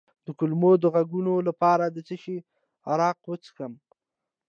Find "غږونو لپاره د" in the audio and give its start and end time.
0.93-1.97